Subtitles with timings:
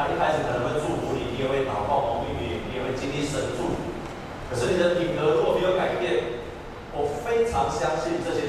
[0.00, 3.92] 他一开始可能会祝福你，你也会祷告蒙应允，你也会经历神祝福。
[4.48, 6.40] 可是你的品格如果没有改变，
[6.96, 8.48] 我非常相信这些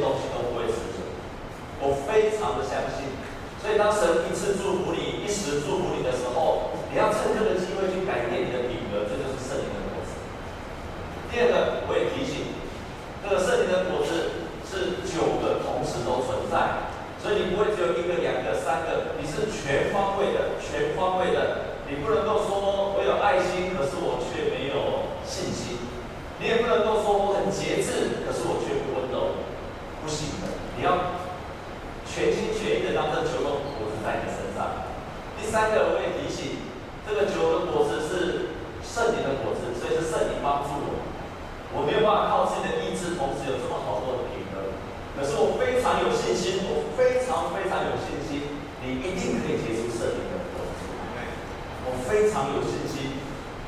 [45.81, 50.85] 常有信心，我非常非常有信心，你一定可以结出圣灵的果子。
[51.83, 53.17] 我非常有信心。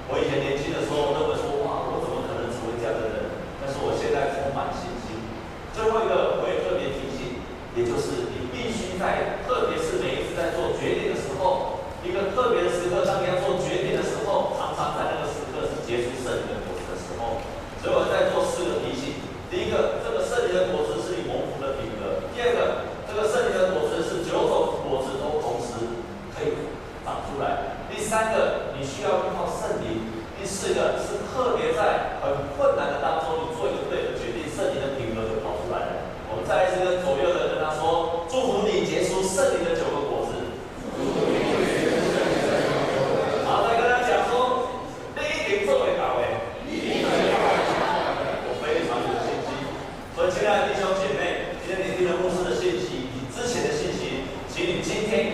[0.07, 3.33] 我以前年轻的时候认为说，哇，我怎么可能成为这样的人？
[3.59, 5.17] 但是我现在充满信心。
[5.73, 7.41] 最后一个，我也特别提醒，
[7.73, 9.72] 也就是你必须在特别。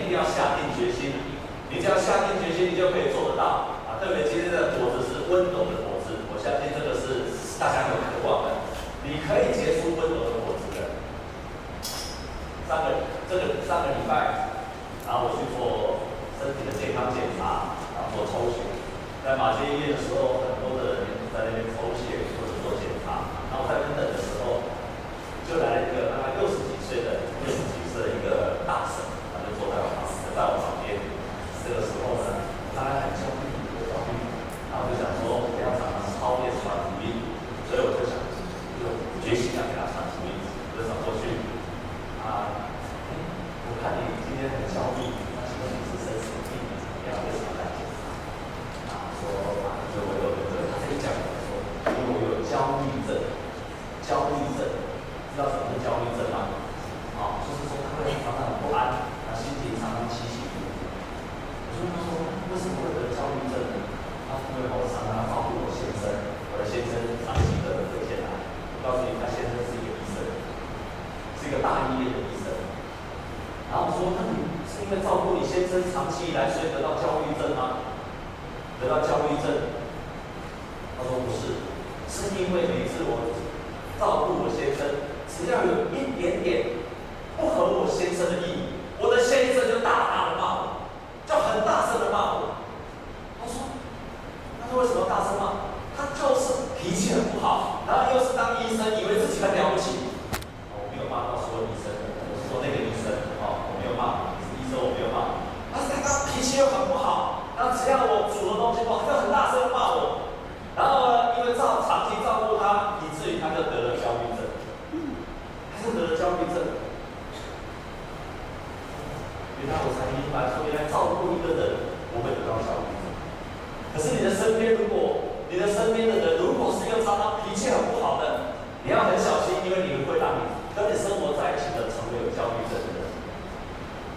[0.00, 1.12] 一定要下定决心。
[1.68, 3.76] 你只要下定决心你就可以做得到。
[3.84, 7.28] 啊特别今天的果子是温柔的果子我相信这个是
[7.60, 8.64] 大家有渴望的。
[9.04, 10.96] 你可以结出温柔的果子的。
[12.64, 14.48] 上个这个上个礼拜
[15.06, 16.08] 然后我去做
[16.40, 18.64] 身体的健康检查然后抽血。
[19.22, 22.19] 在马歇医院的时候很多的人在那边抽血。
[64.30, 66.06] 他朋友喊我上他照顾我先生
[66.54, 69.58] 我的先生长期得了肺结我告诉你他先生。
[69.66, 70.22] 是一个医生
[71.38, 72.54] 是一个大医院的医生？
[73.70, 77.82] 然后说那你是因为照顾你先生长期以来所以得到焦虑症吗？
[78.80, 79.74] 得到焦虑症。
[80.94, 81.58] 他说不是
[82.06, 83.34] 是因为每次我
[83.98, 86.69] 照顾我先生只要有一点点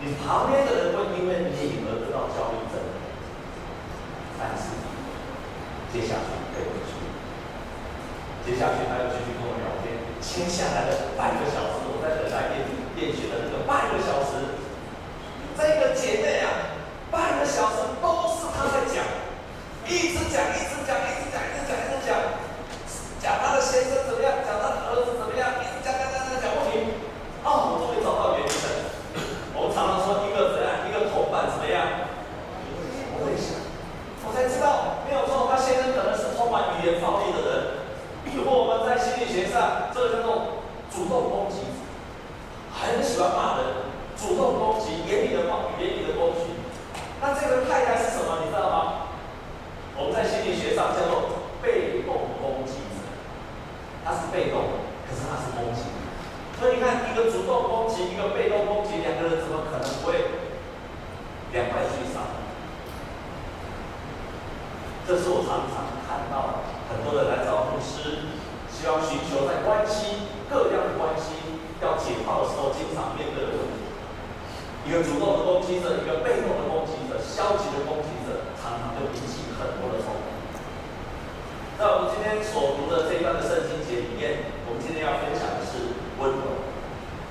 [0.04, 2.76] 你旁边的人会因为你而得到焦虑症，
[4.38, 4.76] 但是
[5.94, 6.28] 接下去，
[8.44, 12.68] 接下去他又继续跟我聊天，接下来的半个小时，我在等下电
[13.00, 14.60] 电讯的那个半个小时，
[15.56, 16.43] 在一个姐妹。
[55.64, 55.88] 攻击。
[56.60, 60.44] 所以你看，一个主动攻击，一个被动攻击，两个人怎么可能不会
[61.56, 62.24] 两败俱伤？
[65.08, 68.32] 这是我常常看到很多人来找牧师，
[68.72, 73.84] 希望寻求在关系各样的关系要解套的时候，经常面对的问题。
[74.88, 80.24] 一个主动的攻击者，一个被动的攻击者，消极的攻击者，常常就引起很多的冲突。
[81.76, 84.53] 在我们今天所读的这一段的圣经节里面。
[84.66, 86.64] 我们今天要分享的是温柔，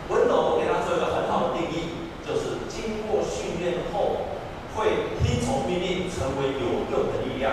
[0.09, 4.37] 温柔我给它做一个很好的定义，就是经过训练后
[4.77, 7.53] 会听从命令成为有用的力量，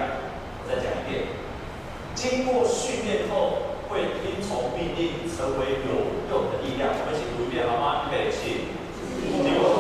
[0.60, 1.32] 我再讲一遍，
[2.14, 8.04] 经过训练后会听从命令成为有用的力量，我们一起读一遍好吗？
[8.08, 8.68] 预备起，
[9.32, 9.79] 听我。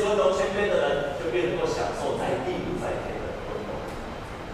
[0.00, 3.84] 所有龙泉边的人就越能够享受在地在天的温柔。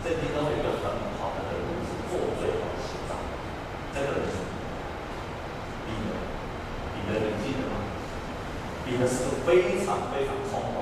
[0.03, 0.91] 圣经中有一个很
[1.23, 3.15] 好的人物是做最好的心脏，
[3.95, 4.43] 这个人是
[5.87, 6.11] 彼得。
[6.91, 7.79] 彼得，你记得吗？
[8.85, 10.76] 彼得是非常非常聪明。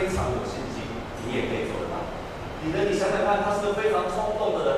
[0.00, 0.80] 非常有信心，
[1.28, 2.08] 你也可以做得到。
[2.64, 4.72] 彼得，你想想看，他是个非常冲动的人，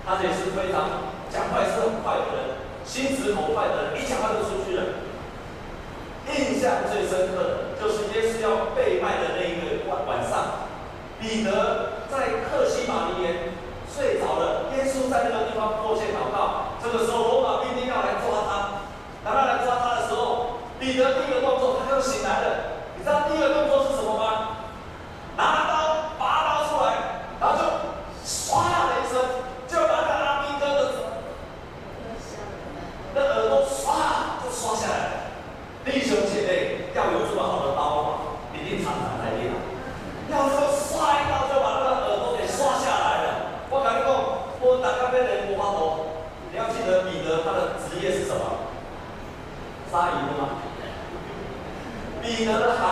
[0.00, 5.04] 他也是非常，讲快是很快的人，心直口快的人，一讲话就出去了。
[6.32, 10.72] 印象最深刻的就是耶稣要被卖的那一个晚晚上，
[11.20, 13.52] 彼得在克西玛尼园
[13.92, 15.92] 睡着了，耶稣在那个地方破。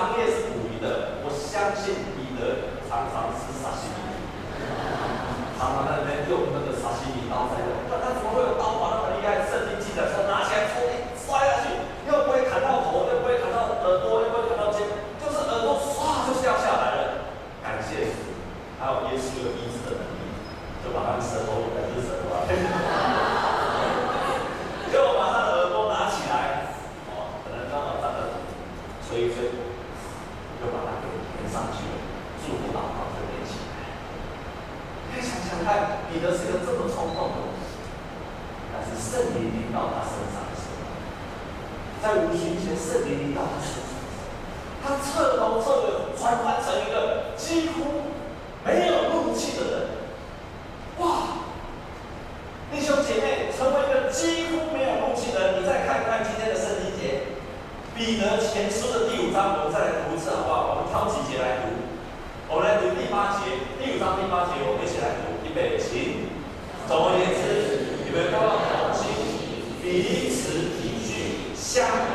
[0.05, 4.21] 商业是捕鱼的，我相信彼得常常吃沙西米，
[5.57, 7.73] 常常在那边用那个沙西米刀在用。
[7.89, 9.41] 那他怎么会有刀法那么厉害？
[9.49, 11.73] 圣经记载说拿起来戳你摔下去，
[12.05, 14.85] 又不会砍到头，又不会砍到耳朵，又不会砍到肩，
[15.25, 17.33] 就是耳朵唰就掉下来了。
[17.65, 18.37] 感谢主，
[18.77, 20.37] 还有耶稣有医治的能力，
[20.85, 22.45] 就把他们舌头改成舌头啊。
[29.09, 29.31] 所以
[30.59, 31.07] 就把它给
[31.39, 31.95] 连上去了，
[32.43, 33.95] 祝福祷告就连起来。
[35.13, 37.51] 可以想想看，彼得是个这么冲动的人，
[38.71, 40.87] 但是圣灵临到他身上的时候，
[42.01, 43.99] 在五旬前圣灵临到他身上，
[44.79, 48.04] 他彻头彻尾转换成一个几乎
[71.75, 72.14] siamo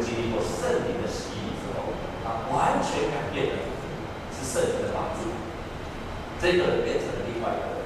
[0.00, 3.56] 经历过圣灵的洗礼之后，他完全改变了，
[4.32, 5.30] 是圣灵的帮助，
[6.40, 7.84] 这个人变成了另外一个人。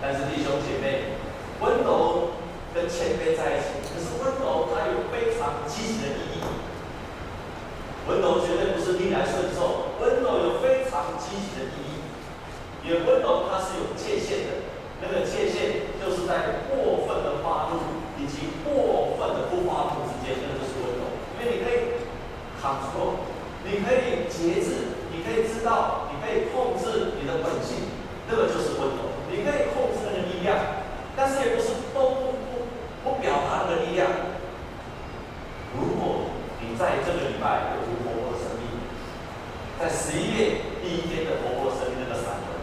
[0.00, 1.18] 但是弟兄姐妹，
[1.60, 2.38] 温柔
[2.72, 6.46] 跟谦卑在一起，可是温柔它有非常积极的意义。
[8.06, 12.00] 温柔绝对不是逆来顺受，温柔有非常积极的意义。
[12.86, 14.64] 因为温柔它是有界限的，
[15.02, 21.04] 那个界限就是在过分的发怒以及过分的不发怒之间，那就是温柔。
[21.36, 22.00] 因为你可以
[22.60, 23.22] 卡住
[23.64, 27.90] 你可以节制，你可以知道，你可以控制你的本性，
[28.28, 29.14] 那个就是温柔。
[29.30, 30.56] 你可以控制那个力量，
[31.14, 32.64] 但是也不是都不不
[33.04, 34.08] 不表达那个力量。
[35.76, 38.80] 如果你在这个礼拜有读活泼的生命，
[39.78, 42.56] 在十一月第一天的活泼的生命那个闪文。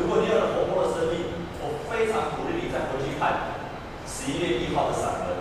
[0.00, 1.20] 如果你有了活泼的生命，
[1.60, 3.60] 我非常鼓励你再回去看
[4.08, 5.36] 十一月一号的散文。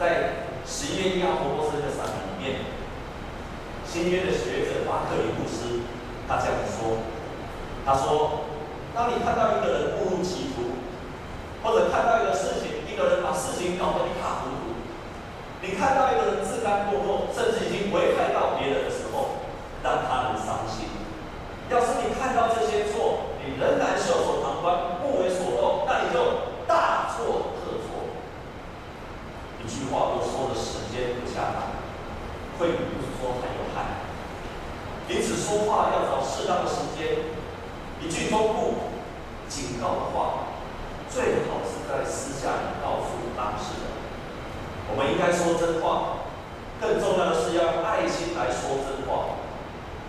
[0.00, 2.64] 在十一月一号活泼生命的散文里面，
[3.90, 5.80] 新约的学者马克里布斯
[6.28, 7.00] 他这样说
[7.88, 8.44] ：“他说，
[8.94, 10.76] 当你看到一个人误入歧途，
[11.64, 14.76] 或者看到一个事情，一个人把事情搞得一塌糊涂，
[15.64, 19.40] 你看到一个人自甘堕落，甚至已经危害到别人的时候，
[19.82, 20.84] 让他很伤心。
[21.72, 28.12] 要是你看到这些错，你仍然袖手旁观，不为所动，那你就大错特错。
[29.64, 31.72] 一句话都说的时间不恰当，
[32.60, 34.04] 会比不说还有害。
[35.08, 37.24] 因此说话要找适当的时间。
[38.04, 38.92] 一句忠告、
[39.48, 40.52] 警告的话，
[41.08, 43.88] 最好是在私下里告诉当事人。
[44.92, 46.28] 我们应该说真话，
[46.78, 49.40] 更重要的是要用爱心来说真话。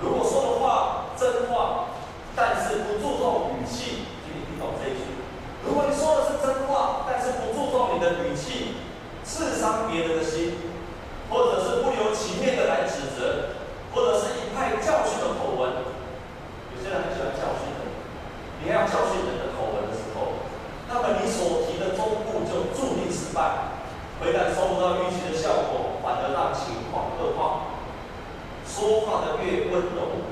[0.03, 1.95] 如果说的话真话，
[2.35, 5.23] 但是不注重语气，请你听懂这一句。
[5.63, 8.75] 如果你说的是真话，但是不注重你的语气，
[9.23, 10.59] 刺伤别人的心，
[11.31, 13.55] 或者是不留情面的来指责，
[13.95, 15.83] 或者是一派教训的口吻，
[16.71, 17.83] 有些人很喜欢教训人，
[18.63, 20.43] 你要教训人的口吻的时候，
[20.87, 23.75] 那么你所提的忠告就注定失败，
[24.19, 27.73] 非但收不到预期的效果，反而让情况恶化。
[28.67, 30.23] 说话的越温柔，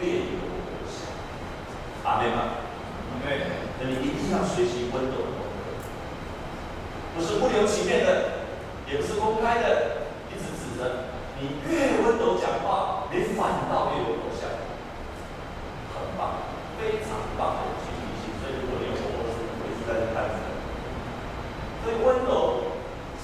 [0.00, 0.42] 越有。
[2.04, 3.38] 阿妹们，阿妹，
[3.78, 5.70] 那你一定要学习温柔的风格，
[7.14, 8.42] 不是不留情面的，
[8.90, 11.14] 也不是公开的，一直指着。
[11.38, 13.91] 你越温柔讲话，你反倒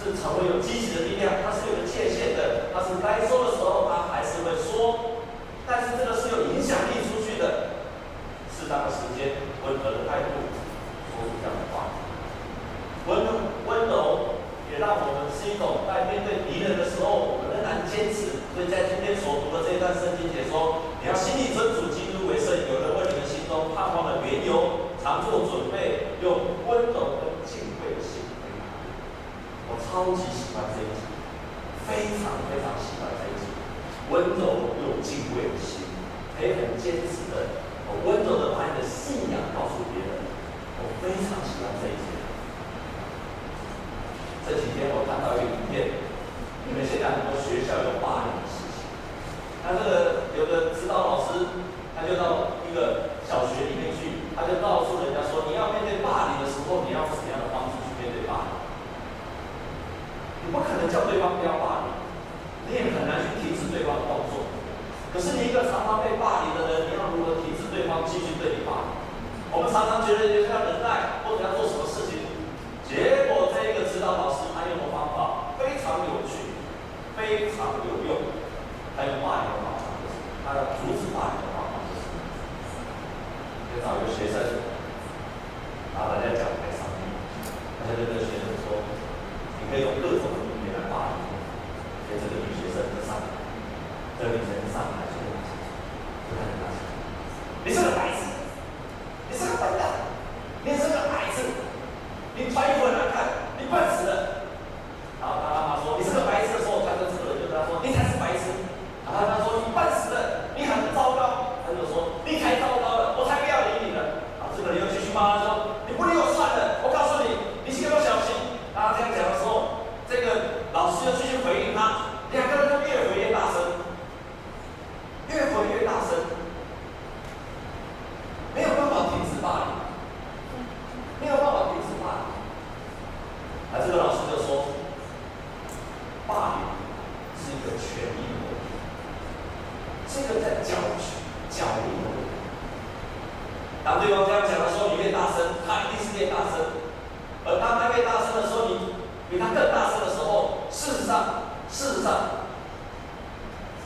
[0.09, 5.21] 是成为有积极的力量，它是有个界限的，它是该说的时候，它还是会说。
[5.69, 7.77] 但是这个是有影响力出去的，
[8.49, 10.49] 适当的时间，温和的态度，
[11.13, 11.93] 说出这样的话，
[13.05, 13.21] 温
[13.69, 14.41] 温柔
[14.73, 18.41] 也让我们是一种在面对敌人的时候，我们仍然坚持。
[18.57, 28.28] 所以在今天所读的这一段圣经解说，你要心里尊主基督为圣，有人为你们心中盼望的缘由，常做准备，用温柔跟敬畏的心。
[29.89, 31.01] 超级喜欢这一集，
[31.89, 33.49] 非常非常喜欢这一集，
[34.13, 35.89] 温柔又敬畏的心，
[36.37, 37.57] 可以很坚持的，
[37.89, 40.13] 我温柔的把你的信仰告诉别人，
[40.77, 42.05] 我非常喜欢这一集，
[44.45, 46.05] 这几天我看到一个影片，
[46.69, 48.85] 你们现在很多学校有霸凌的事情，
[49.65, 51.49] 他这个有个指导老师，
[51.97, 55.18] 他就到一个小学里面去，他就告诉人家。
[60.87, 61.99] 叫对方不要霸凌，
[62.71, 64.47] 你也很难去停止对方的动作。
[65.11, 68.95] 可是你一个常常被霸凌的人，你要如何停止对方继续对你霸凌？
[69.51, 72.21] 我们常常觉得就是要忍耐或者要做什么事情，
[72.85, 76.53] 结果这一个指导老师他用的方法非常有趣，
[77.17, 78.29] 非常有用。
[78.93, 79.89] 他用霸凌的方法，
[80.45, 81.81] 他要阻止霸凌的方法，
[83.81, 84.61] 找一个学生，
[85.97, 87.09] 拿大家讲台上面，
[87.89, 88.85] 家就跟学生说，
[89.63, 90.38] 你可以用各种。
[92.79, 93.27] 整个上海，
[94.23, 95.08] 整个整个上海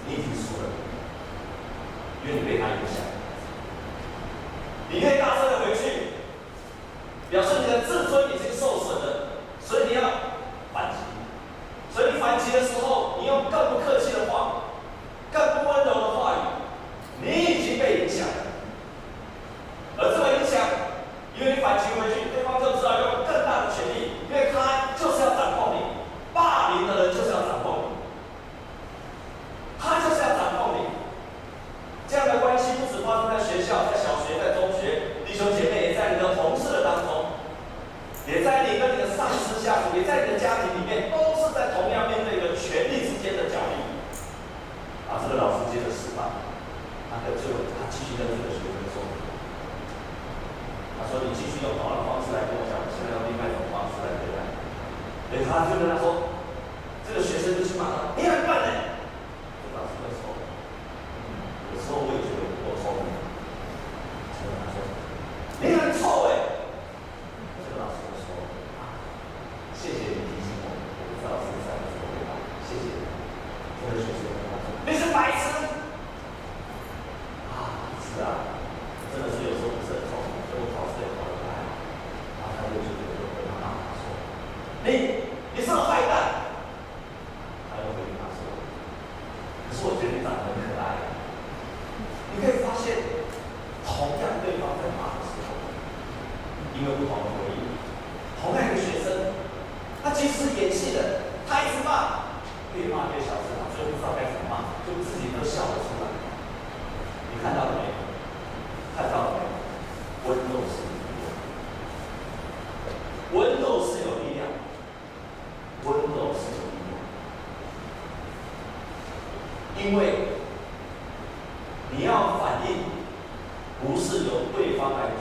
[0.07, 0.69] 你已经输了，
[2.25, 3.05] 因为你被他影响。
[4.91, 5.81] 你可以大声的回去，
[7.31, 8.32] 表示你的自尊。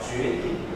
[0.00, 0.71] 决定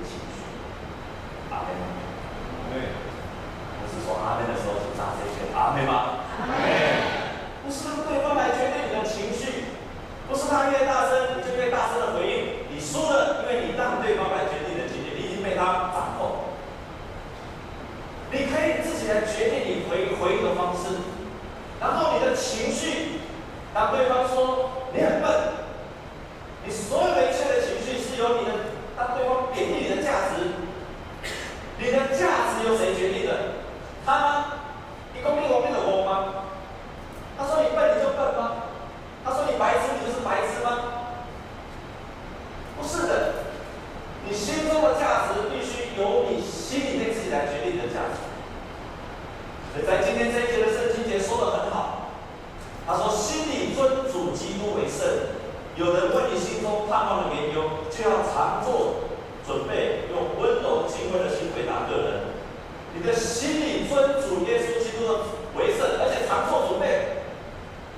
[62.97, 65.13] 你的心里尊主耶稣基督
[65.55, 67.21] 为圣，而且常做准备。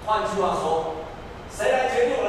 [0.05, 0.95] 换句话说，
[1.49, 2.28] 谁来决定我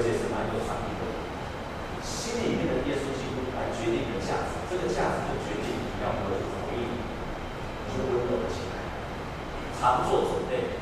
[0.00, 1.04] 而且是蛮有商业的。
[2.00, 8.80] 心里面的耶稣基督来决定你的价值，这个价值就决定你要不要回应，你就温柔起来，
[9.76, 10.79] 常做准备。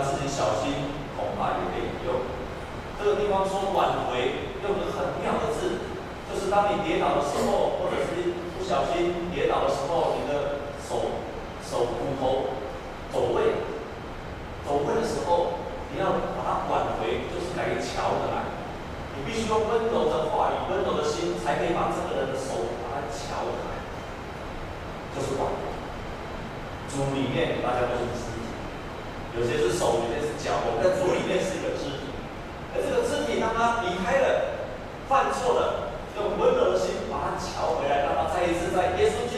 [0.00, 0.72] 自己小心，
[1.12, 2.24] 恐怕也被引用。
[2.96, 5.82] 这个地方说挽回，用的很妙的字，
[6.30, 11.18] 就是当你跌倒的时候，或者是不小心跌倒的时候，你的手、
[11.60, 12.56] 手骨头
[13.12, 13.66] 走位，
[14.64, 15.58] 走位的时候，
[15.90, 18.54] 你要把它挽回，就是来瞧的来。
[19.18, 23.58] 你必须用温柔的话语、温柔的心，才可以把这个人的手把它桥回，
[25.14, 25.58] 就是挽回。
[26.88, 28.31] 从里面，大家都是知。
[29.38, 32.12] 有些是手，有些是脚，我们在主里面是一个肢体，
[32.76, 34.60] 而这个肢体当他离开了、
[35.08, 39.31] 犯错了，用温柔的心把它调回来，让他再一次在耶稣。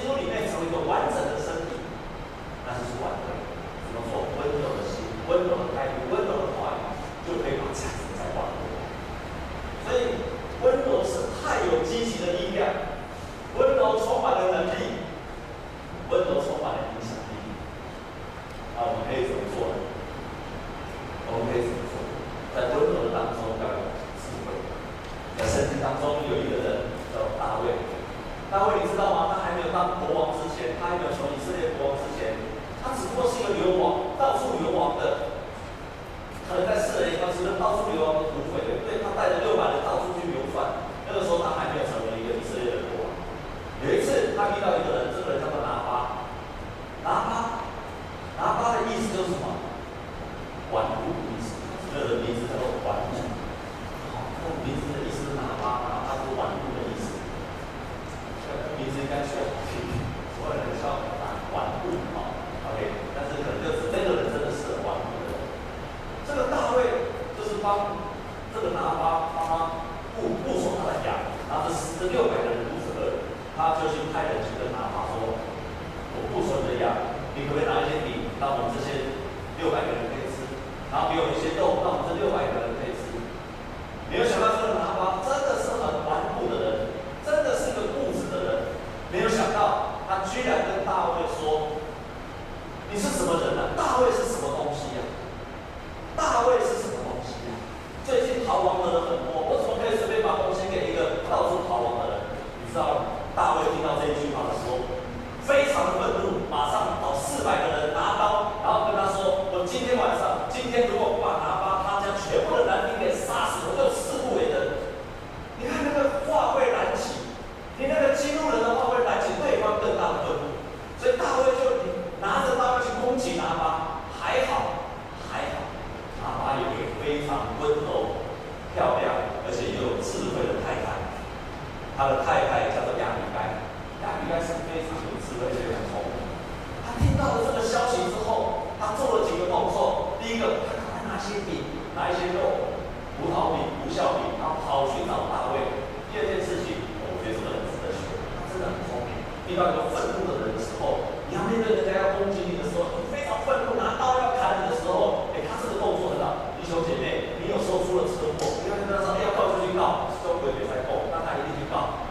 [149.54, 156.50] 遇到一个愤怒的人的时候，你要面对人家要攻击你的时候，你非常愤怒，拿刀要砍你的时候，哎，他这个动作很大。
[156.58, 162.02] 弟兄姐妹，你有时候出了车祸，你要跟他说，哎，要告就去告，中国别再告，那他一定去告。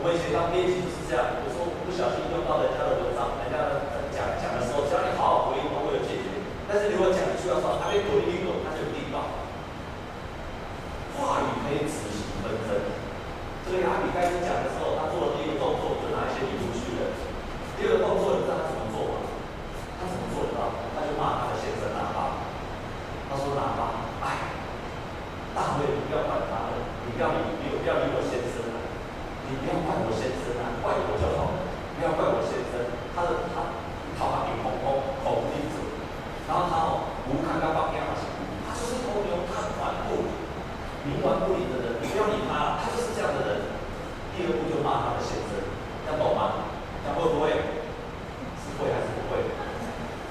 [0.00, 3.84] 们以前当编辑是这样，有时候不小心用到人家的文章，人家
[4.16, 6.40] 讲讲的时候，只要你好好回应，他会有解决。
[6.64, 8.37] 但是如果讲出来说，他被鼓励。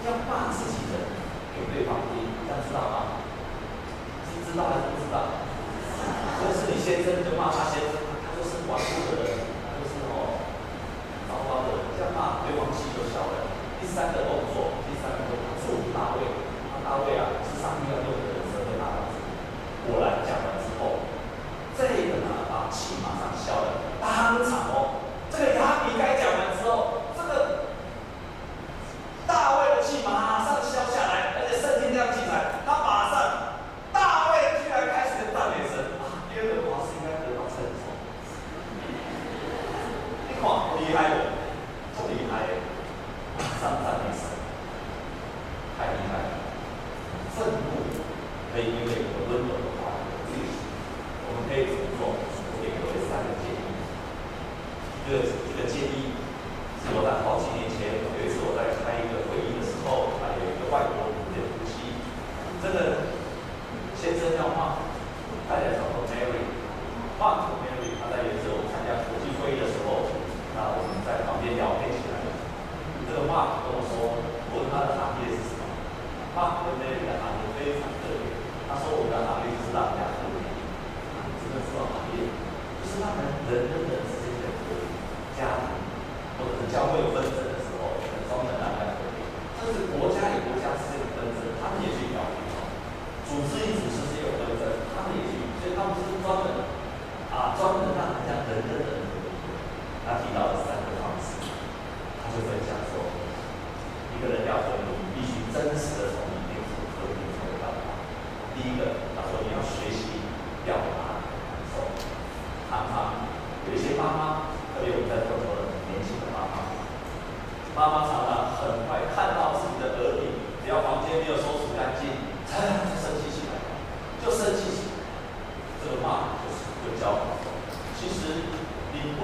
[0.08, 1.04] 要骂自己的，
[1.52, 3.20] 给对方听，这样知道吗？
[4.32, 5.43] 是知道还是不知道？
[6.39, 9.36] 如果是你先生就骂他先生，他就是顽固的人，
[9.67, 10.39] 他就是哦，
[11.28, 13.52] 糟糕的人，这样骂对方气就消了。
[13.82, 14.57] 第三个哦。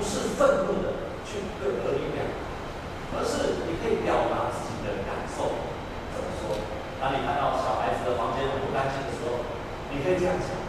[0.03, 2.27] 不是愤怒的去对抗力量
[3.15, 5.47] 而是你可以表达自己的感受。
[6.11, 6.59] 怎么说？
[6.99, 9.47] 当你看到小孩子的房间不干净的时候
[9.95, 10.62] 你可以这样想。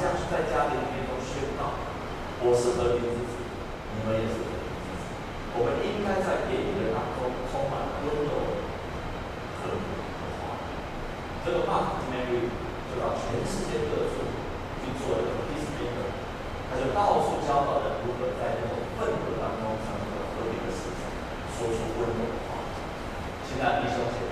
[0.00, 1.76] 常是在家里里面都宣告
[2.42, 3.34] ：“我是和平之子，
[3.94, 5.02] 你们也是和平之子。”
[5.54, 8.58] 我们应该在言语的当中充满温柔
[9.62, 10.58] 和平的话。
[11.44, 12.16] 这个话题呢
[12.90, 14.24] 就到全世界各处
[14.82, 16.10] 去做一个 peacemaker，
[16.70, 21.02] 他就到处教导人如何在那种愤怒当中成为和平的世界，
[21.54, 22.58] 说出温柔的话。
[23.46, 24.23] 现在弟兄姐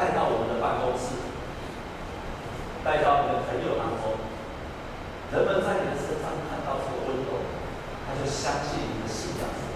[0.00, 1.12] 带到我们的办公室
[2.82, 4.16] 带到你的朋友当中
[5.30, 7.44] 人们在你的身上看到这个温度
[8.08, 9.69] 他就相信你的信仰。